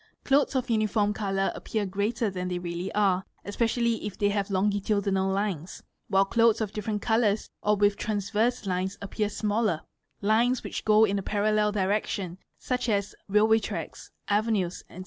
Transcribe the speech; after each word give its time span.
Clothes 0.23 0.55
of 0.55 0.67
uniform 0.67 1.13
colour 1.13 1.51
appear 1.53 1.85
greater 1.85 2.31
than 2.31 2.47
they 2.47 2.57
really 2.57 2.91
are, 2.95 3.23
especially 3.45 4.03
if 4.03 4.17
they 4.17 4.29
have 4.29 4.49
longitudinal 4.49 5.31
lines, 5.31 5.83
while 6.07 6.25
clothes 6.25 6.59
of 6.59 6.71
different 6.71 7.03
colours 7.03 7.51
or 7.61 7.75
with 7.75 7.97
transverse 7.97 8.65
lines 8.65 8.97
appear 8.99 9.29
smaller; 9.29 9.81
lines 10.19 10.63
which 10.63 10.85
go 10.85 11.05
in 11.05 11.19
a 11.19 11.21
parallel 11.21 11.71
direction, 11.71 12.39
such 12.57 12.89
as 12.89 13.13
railway 13.29 13.59
tracks, 13.59 14.09
avenues, 14.27 14.83
&c. 14.89 14.99